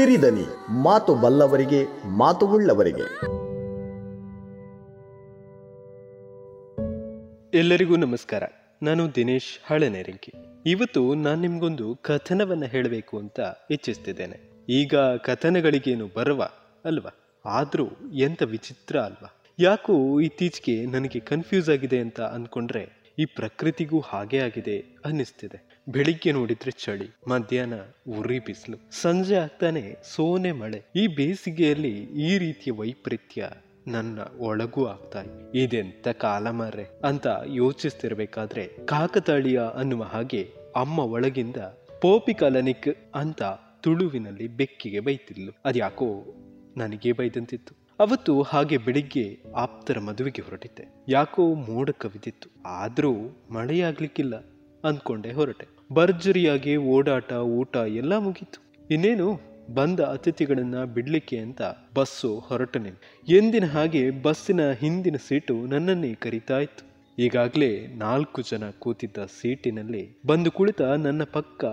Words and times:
ಸಿರಿದನಿ, 0.00 0.44
ಮಾತು 0.70 1.14
ಬಲ್ಲವರಿಗೆ, 1.14 1.84
ಮಾತು 2.06 2.46
ಉಳ್ಳವರಿಗೆ. 2.46 3.02
ಎಲ್ಲರಿಗೂ 7.58 7.96
ನಮಸ್ಕಾರ. 7.96 8.42
ನಾನು 8.82 9.14
ದಿನೇಶ್ 9.14 9.72
ಹಳೆನೇರಿಂಕಿ. 9.72 10.32
ಇವತ್ತು 10.66 11.14
ನಾನು 11.14 11.40
ನಿಮ್ಗೊಂದು 11.40 11.98
ಕಥನವನ್ನ 12.02 12.64
ಹೇಳಬೇಕು 12.64 13.18
ಅಂತ 13.18 13.40
ಇಚ್ಛಿಸ್ತಿದ್ದೇನೆ. 13.70 14.64
ಈಗ 14.68 14.94
ಕಥನಗಳಿಗೇನು 15.24 16.08
ಬರುವ 16.16 16.48
ಅಲ್ವಾ? 16.84 17.10
ಆದ್ರೂ 17.44 17.88
ಎಂತ 18.14 18.42
ವಿಚಿತ್ರ 18.42 19.00
ಅಲ್ವಾ? 19.00 19.42
ಯಾಕೋ 19.58 20.20
ಇತ್ತೀಚೆಗೆ 20.20 20.86
ನನಗೆ 20.86 21.20
ಕನ್ಫ್ಯೂಸ್ 21.20 21.70
ಆಗಿದೆ 21.70 22.00
ಅಂತ 22.00 22.20
ಅನ್ಕೊಂಡ್ರೆ 22.20 22.99
ಈ 23.20 23.24
ಪ್ರಕೃತಿಗೂ 23.24 24.00
ಹಾಗೆ 24.00 24.38
ಆಗಿದೆ 24.38 24.78
ಅನ್ನಿಸ್ತಿದೆ. 25.04 25.82
ಬೆಳಿಗ್ಗೆ 25.88 26.32
ನೋಡಿದ್ರೆ 26.32 26.70
ಚಳಿ, 26.70 27.08
ಮಧ್ಯಾಹ್ನ 27.28 27.74
ಉರಿ 28.18 28.38
ಬಿಸಿಲು, 28.38 28.76
ಸಂಜೆ 28.90 29.34
ಆಗ್ತಾನೆ 29.34 29.96
ಸೋನೆ 30.02 30.52
ಮಳೆ. 30.52 30.82
ಈ 30.96 31.06
ಬೇಸಿಗೆಯಲ್ಲಿ 31.06 32.02
ಈ 32.02 32.38
ರೀತಿಯ 32.38 32.72
ವೈಪರೀತ್ಯ 32.72 33.50
ನನ್ನ 33.86 34.20
ಒಳಗೂ 34.38 34.86
ಆಗ್ತಾ 34.86 35.22
ಇದೆ. 35.22 35.58
ಇದೆಂತ 35.58 36.08
ಕಾಲ 36.08 36.50
ಮಾರ್ರೆ 36.50 36.84
ಅಂತ 37.04 37.26
ಯೋಚಿಸ್ತಿರ್ಬೇಕಾದ್ರೆ 37.46 38.68
ಕಾಕತಾಳಿಯ 38.86 39.60
ಅನ್ನುವ 39.74 40.02
ಹಾಗೆ 40.02 40.52
ಅಮ್ಮ 40.76 40.98
ಒಳಗಿಂದ 40.98 41.56
ಪೋಪಿ 42.02 42.34
ಕಲನಿಕ್ 42.34 42.88
ಅಂತ 43.14 43.42
ತುಳುವಿನಲ್ಲಿ 43.80 44.46
ಬೆಕ್ಕಿಗೆ 44.46 45.00
ಬೈತಿದ್ಲು. 45.00 45.52
ಅದ್ಯಾಕೋ 45.64 46.08
ನನಗೆ 46.76 47.12
ಬೈದಂತಿತ್ತು. 47.12 47.79
ಅವತ್ತು 48.00 48.42
ಹಾಗೆ 48.42 48.78
ಬೆಳಿಗ್ಗೆ 48.78 49.42
ಆಪ್ತರ 49.56 49.98
ಮದುವೆಗೆ 49.98 50.42
ಹೊರಟಿದ್ದೆ. 50.42 51.04
ಯಾಕೋ 51.08 51.54
ಮೋಡ 51.54 51.90
ಕವಿದಿತ್ತು 51.90 52.62
ಆದರೂ 52.66 53.12
ಮಳೆಯಾಗ್ಲಿಕ್ಕಿಲ್ಲ 53.50 54.36
ಅಂದ್ಕೊಂಡೆ 54.84 55.32
ಹೊರಟೆ. 55.32 55.66
ಭರ್ಜರಿಯಾಗಿ 55.92 56.76
ಓಡಾಟ, 56.76 57.32
ಊಟ 57.32 57.76
ಎಲ್ಲ 57.76 58.16
ಮುಗೀತು. 58.16 58.72
ಇನ್ನೇನು 58.90 59.40
ಬಂದ 59.74 60.00
ಅತಿಥಿಗಳನ್ನ 60.00 60.84
ಬಿಡ್ಲಿಕ್ಕೆ 60.84 61.38
ಅಂತ 61.38 61.62
ಬಸ್ಸು 61.94 62.38
ಹೊರಟನೆ 62.38 62.90
ಎಂದಿನ 63.28 63.66
ಹಾಗೆ 63.66 64.10
ಬಸ್ಸಿನ 64.10 64.70
ಹಿಂದಿನ 64.70 65.16
ಸೀಟು 65.28 65.66
ನನ್ನನ್ನೇ 65.66 66.14
ಕರೀತಾ 66.14 66.58
ಇತ್ತು. 66.58 66.90
ಈಗಾಗಲೇ 67.18 67.86
ನಾಲ್ಕು 67.86 68.42
ಜನ 68.42 68.70
ಕೂತಿದ್ದ 68.70 69.16
ಸೀಟಿನಲ್ಲಿ 69.40 70.18
ಬಂದು 70.26 70.50
ಕುಳಿತ 70.50 70.82
ನನ್ನ 70.82 71.22
ಪಕ್ಕ 71.24 71.64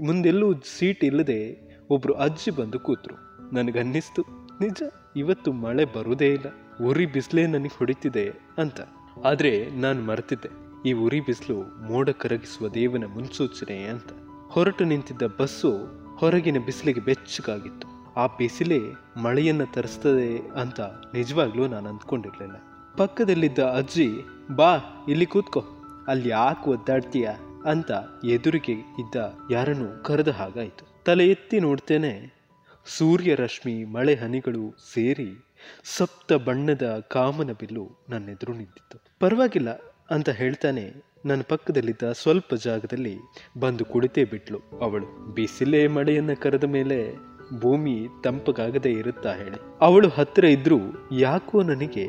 ಮುಂದೆಲ್ಲೂ 0.00 0.52
ಸೀಟ್ 0.78 1.04
ಇಲ್ಲದೆ 1.04 1.60
ಒಬ್ಬರು 1.90 2.14
ಅಜ್ಜಿ 2.14 2.50
ಬಂದು 2.50 2.80
ಕೂತರು. 2.80 3.16
ನನಗನ್ನಿಸ್ತು. 3.54 4.41
ನಿಜ, 4.62 4.82
ಇವತ್ತು 5.16 5.52
ಮಳೆ 5.52 5.84
ಬರುವುದೇ 5.84 6.32
ಇಲ್ಲ. 6.32 6.76
ಉರಿ 6.84 7.06
ಬಿಸಿಲೇ 7.06 7.46
ನನಗೆ 7.46 7.76
ಹೊಡಿತಿದೆ 7.78 8.30
ಅಂತ. 8.58 8.80
ಆದ್ರೆ 9.24 9.70
ನಾನು 9.70 10.02
ಮರೆತಿದ್ದೆ. 10.02 10.48
ಈ 10.88 10.92
ಉರಿ 10.92 11.20
ಬಿಸಿಲು 11.20 11.82
ಮೋಡ 11.92 12.10
ಕರಗಿಸುವ 12.10 12.68
ದೇವನ 12.68 13.04
ಮುನ್ಸೂಚನೆ 13.04 13.82
ಅಂತ. 13.82 14.08
ಹೊರಟು 14.48 14.84
ನಿಂತಿದ್ದ 14.84 15.22
ಬಸ್ಸು 15.40 15.70
ಹೊರಗಿನ 16.16 16.58
ಬಿಸಿಲಿಗೆ 16.58 17.00
ಬೆಚ್ಚಗಾಗಿತ್ತು. 17.00 18.14
ಆ 18.16 18.26
ಬಿಸಿಲೇ 18.26 18.78
ಮಳೆಯನ್ನ 19.22 19.60
ತರಿಸ್ತದೆ 19.64 20.38
ಅಂತ 20.60 20.80
ನಿಜವಾಗ್ಲೂ 21.14 21.66
ನಾನು 21.66 21.88
ಅಂದ್ಕೊಂಡಿರ್ಲಿಲ್ಲ. 21.88 22.56
ಪಕ್ಕದಲ್ಲಿದ್ದ 22.96 23.58
ಅಜ್ಜಿ, 23.58 24.08
ಬಾ, 24.56 24.78
ಇಲ್ಲಿ 25.08 25.26
ಕೂತ್ಕೋ. 25.26 25.64
ಅಲ್ಲಿ 26.08 26.28
ಯಾಕೆ 26.28 26.70
ಒದ್ದಾಡ್ತೀಯ? 26.70 27.28
ಅಂತ 27.64 27.90
ಎದುರಿಗೆ 28.24 28.72
ಇದ್ದ 28.72 29.38
ಯಾರನ್ನು 29.50 30.04
ಕರೆದ 30.04 30.28
ಹಾಗಾಯಿತು. 30.28 31.04
ತಲೆ 31.04 31.28
ಎತ್ತಿ 31.28 31.60
ನೋಡ್ತೇನೆ 31.60 32.41
ಸೂರ್ಯ 32.86 33.34
ರಶ್ಮಿ 33.34 33.84
ಮಳೆ 33.84 34.14
ಹನಿಗಳು 34.14 34.92
ಸೇರಿ 34.92 35.44
ಸಪ್ತ 35.84 36.32
ಬಣ್ಣದ 36.32 37.04
ಕಾಮನ 37.08 37.52
ಬಿಲ್ಲು 37.52 38.06
ನನ್ನೆದುರು 38.08 38.52
ನಿಂತಿತ್ತು. 38.52 38.98
ಪರವಾಗಿಲ್ಲ 39.20 39.70
ಅಂತ 40.10 40.28
ಹೇಳ್ತಾನೆ 40.28 40.92
ನನ್ನ 41.26 41.42
ಪಕ್ಕದಲ್ಲಿದ್ದ 41.48 42.12
ಸ್ವಲ್ಪ 42.12 42.54
ಜಾಗದಲ್ಲಿ 42.54 43.16
ಬಂದು 43.60 43.84
ಕುಳಿತೇ 43.84 44.24
ಬಿಟ್ಲು 44.24 44.58
ಅವಳು. 44.58 45.34
ಬಿಸಿಲೇ 45.34 45.86
ಮಳೆಯನ್ನ 45.86 46.32
ಕರೆದ 46.32 46.64
ಮೇಲೆ 46.64 47.16
ಭೂಮಿ 47.60 48.06
ತಂಪಗಾಗದೆ 48.24 48.92
ಇರುತ್ತಾ 48.92 49.34
ಹೇಳಿ. 49.34 49.56
ಅವಳು 49.80 50.08
ಹತ್ತಿರ 50.08 50.44
ಇದ್ರೂ 50.44 50.78
ಯಾಕೋ 51.12 51.62
ನನಗೆ 51.62 52.08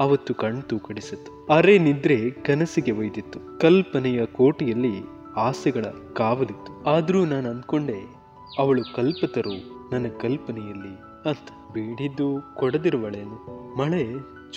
ಅವತ್ತು 0.00 0.34
ಕಣ್ಣು 0.34 0.62
ತೂಕಡಿಸಿತ್ತು 0.62 1.46
ಅರೆ 1.46 1.78
ನಿದ್ರೆ 1.78 2.30
ಕನಸಿಗೆ 2.30 2.90
ಒಯ್ದಿತ್ತು. 2.90 3.58
ಕಲ್ಪನೆಯ 3.58 4.26
ಕೋಟೆಯಲ್ಲಿ 4.26 4.92
ಆಸೆಗಳ 5.36 5.84
ಕಾವಲಿತ್ತು. 6.16 6.84
ಆದರೂ 6.84 7.24
ನಾನು 7.24 7.50
ಅಂದ್ಕೊಂಡೆ 7.50 8.13
ಅವಳು 8.58 8.94
ಕಲ್ಪತರು, 8.94 9.52
ನನ್ನ 9.92 10.06
ಕಲ್ಪನೆಯಲ್ಲಿ 10.20 10.96
ಅಂತ 11.28 11.72
ಬೇಡಿದ್ದು 11.72 12.54
ಕೊಡದಿರುವಳೇನು 12.54 13.76
ಮಳೆ 13.76 14.06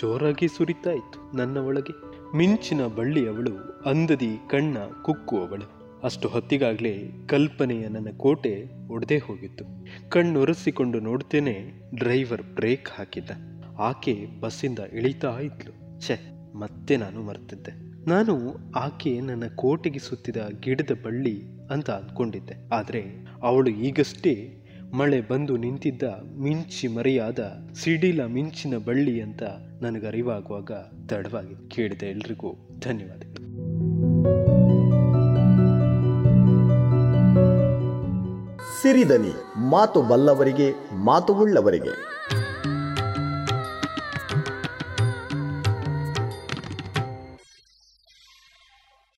ಜೋರಾಗಿ 0.00 0.48
ಸುರಿತಾ 0.48 0.90
ಇತ್ತು 0.90 1.36
ನನ್ನ 1.36 1.58
ಒಳಗೆ. 1.58 1.92
ಮಿಂಚಿನ 2.36 2.86
ಬಳ್ಳಿ 2.86 3.28
ಅವಳು 3.28 3.82
ಅಂದದಿ 3.86 4.36
ಕಣ್ಣ 4.50 4.78
ಕುಕ್ಕುವವಳು. 5.02 5.70
ಅಷ್ಟು 6.02 6.28
ಹೊತ್ತಿಗಾಗಲೇ 6.28 7.12
ಕಲ್ಪನೆಯ 7.26 7.88
ನನ್ನ 7.88 8.16
ಕೋಟೆ 8.16 8.64
ಒಡೆದೇ 8.90 9.18
ಹೋಗಿತ್ತು. 9.18 9.64
ಕಣ್ಣೊರೆಸಿಕೊಂಡು 10.10 11.00
ನೋಡ್ತೇನೆ 11.00 11.72
ಡ್ರೈವರ್ 11.94 12.42
ಬ್ರೇಕ್ 12.42 12.88
ಹಾಕಿದ್ದ. 12.88 13.30
ಆಕೆ 13.78 14.40
ಬಸ್ಸಿಂದ 14.40 14.78
ಇಳಿತಾ 14.78 15.38
ಇದ್ಲು. 15.40 16.00
ಛೆ, 16.00 16.18
ಮತ್ತೆ 16.58 16.96
ನಾನು 16.96 17.22
ಮರ್ತಿದ್ದೆ. 17.22 17.87
ನಾನು 18.08 18.56
ಆಕೆ 18.76 19.20
ನನ್ನ 19.20 19.42
ಕೋಟೆಗೆ 19.56 19.98
ಸುತ್ತಿದ 19.98 20.36
ಗಿಡದ 20.60 20.90
ಬಳ್ಳಿ 21.04 21.42
ಅಂತ 21.70 21.90
ಅಂದ್ಕೊಂಡಿದ್ದೆ. 21.90 22.68
ಆದರೆ 22.72 23.02
ಅವಳು 23.42 23.70
ಈಗಷ್ಟೇ 23.70 24.54
ಮಳೆ 24.92 25.20
ಬಂದು 25.20 25.56
ನಿಂತಿದ್ದ 25.56 26.02
ಮಿಂಚಿ 26.38 26.88
ಮರೆಯಾದ 26.88 27.38
ಸಿಡಿಲ 27.74 28.24
ಮಿಂಚಿನ 28.24 28.76
ಬಳ್ಳಿ 28.76 29.20
ಅಂತ 29.20 29.42
ನನಗರಿವಾಗುವಾಗ 29.82 30.70
ತಡವಾಗಿ 31.08 31.68
ಕೇಳಿದೆ 31.68 32.06
ಎಲ್ರಿಗೂ. 32.06 32.54
ಧನ್ಯವಾದಗಳು. 32.80 33.48
ಸಿರಿದನಿ, 38.82 39.32
ಮಾತು 39.70 40.02
ಬಲ್ಲವರಿಗೆ, 40.02 40.72
ಮಾತು 41.04 41.34
ಉಳ್ಳವರಿಗೆ. 41.34 42.17